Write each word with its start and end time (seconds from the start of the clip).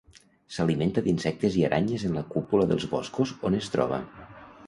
S'alimenta 0.53 1.03
d'insectes 1.07 1.57
i 1.59 1.65
aranyes 1.67 2.07
en 2.09 2.17
la 2.19 2.25
cúpula 2.35 2.67
dels 2.71 2.87
boscos 2.95 3.35
on 3.51 3.61
es 3.61 3.71
troba. 3.77 4.01